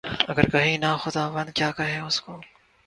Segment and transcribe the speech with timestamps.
[0.27, 2.41] اگر کہیں نہ خداوند، کیا کہیں اُس کو؟